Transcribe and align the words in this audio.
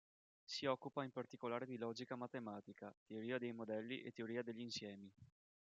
Si 0.43 0.65
occupa 0.65 1.03
in 1.03 1.11
particolare 1.11 1.67
di 1.67 1.77
logica 1.77 2.15
matematica, 2.15 2.91
teoria 3.05 3.37
dei 3.37 3.53
modelli 3.53 4.01
e 4.01 4.09
teoria 4.11 4.41
degli 4.41 4.61
insiemi. 4.61 5.13